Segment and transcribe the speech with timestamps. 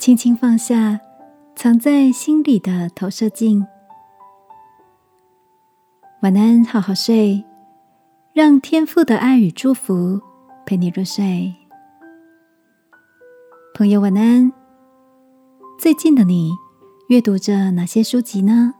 [0.00, 0.98] 轻轻放下
[1.54, 3.66] 藏在心里的投射镜。
[6.22, 7.44] 晚安，好好睡，
[8.32, 10.18] 让天父的爱与祝福
[10.64, 11.54] 陪你入睡。
[13.74, 14.50] 朋友，晚安。
[15.78, 16.50] 最近的你
[17.10, 18.72] 阅读着哪些书籍呢？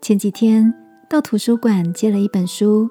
[0.00, 0.72] 前几天
[1.10, 2.88] 到图书馆借了一本书，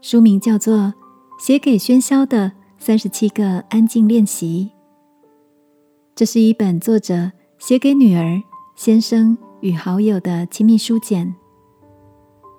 [0.00, 0.78] 书名叫做
[1.38, 4.72] 《写给喧嚣的三十七个安静练习》。
[6.14, 8.38] 这是一本作者写给女儿、
[8.76, 11.34] 先生与好友的亲密书简。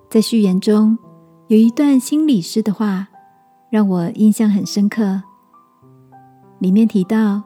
[0.09, 0.97] 在序言中
[1.49, 3.07] 有一段心理师的话，
[3.69, 5.21] 让我印象很深刻。
[6.57, 7.43] 里面提到，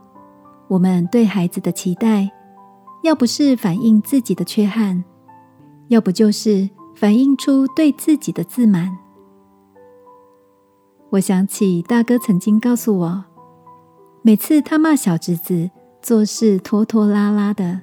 [0.70, 2.32] 我们对孩子的期待，
[3.04, 5.04] 要不是反映自己的缺憾，
[5.90, 8.98] 要不就是反映出对自己的自满。
[11.10, 13.26] 我想起大哥曾经告诉我，
[14.22, 15.70] 每次他骂小侄子。
[16.08, 17.82] 做事拖拖拉拉的，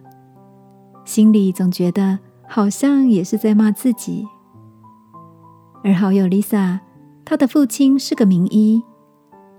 [1.04, 4.26] 心里总觉得好像也是在骂自己。
[5.82, 6.78] 而好友 Lisa，
[7.22, 8.82] 她的父亲是个名医，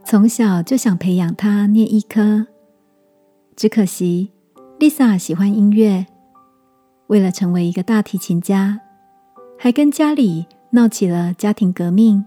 [0.04, 2.48] 从小就想培养她念医科。
[3.56, 4.32] 只可惜
[4.80, 6.08] Lisa 喜欢音乐，
[7.06, 8.80] 为了成为一个大提琴家，
[9.60, 12.26] 还跟家里闹起了家庭革命。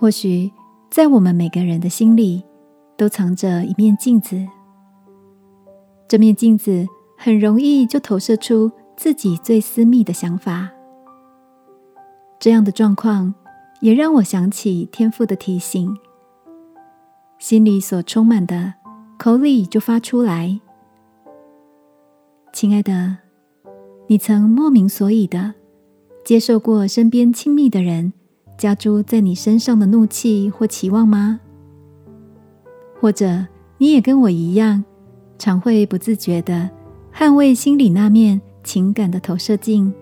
[0.00, 0.50] 或许
[0.90, 2.42] 在我们每个人的心里。
[2.96, 4.46] 都藏着一面镜子，
[6.08, 6.86] 这面镜子
[7.18, 10.70] 很容易就投射出自己最私密的想法。
[12.38, 13.34] 这样的状况
[13.80, 15.96] 也让我想起天父的提醒：
[17.38, 18.74] 心里所充满的，
[19.18, 20.60] 口里就发出来。
[22.52, 23.18] 亲爱的，
[24.06, 25.54] 你曾莫名所以的
[26.24, 28.14] 接受过身边亲密的人
[28.56, 31.40] 加诸在你身上的怒气或期望吗？
[33.00, 33.46] 或者
[33.78, 34.84] 你也跟我一样，
[35.38, 36.68] 常会不自觉的
[37.14, 39.92] 捍卫心里那面情感的投射镜。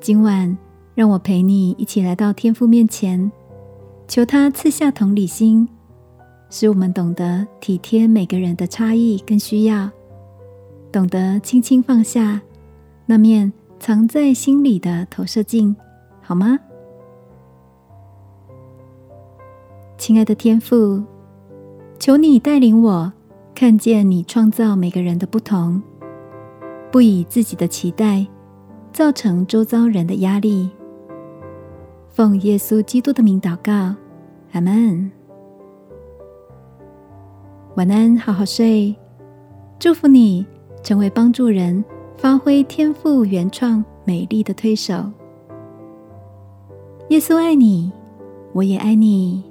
[0.00, 0.56] 今晚，
[0.94, 3.30] 让我陪你一起来到天父面前，
[4.08, 5.68] 求他赐下同理心，
[6.50, 9.90] 使我们懂得体贴每个人的差异跟需要，
[10.90, 12.40] 懂得轻轻放下
[13.06, 15.74] 那面藏在心里的投射镜，
[16.22, 16.58] 好吗？
[20.00, 21.04] 亲爱的天父，
[21.98, 23.12] 求你带领我
[23.54, 25.82] 看见你创造每个人的不同，
[26.90, 28.26] 不以自己的期待
[28.94, 30.70] 造成周遭人的压力。
[32.08, 33.94] 奉耶稣基督的名祷告，
[34.52, 35.10] 阿门。
[37.74, 38.96] 晚安，好好睡。
[39.78, 40.46] 祝福你
[40.82, 41.84] 成为帮助人
[42.16, 44.94] 发挥天赋原创美丽的推手。
[47.10, 47.92] 耶稣爱你，
[48.54, 49.49] 我也爱你。